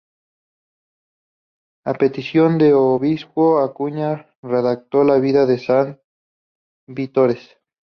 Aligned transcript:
A 1.85 1.93
petición 1.93 2.57
del 2.57 2.73
obispo 2.73 3.59
Acuña 3.59 4.33
redactó 4.41 5.03
la 5.03 5.19
"Vida 5.19 5.45
de 5.45 5.59
San 5.59 6.01
Vitores". 6.87 7.55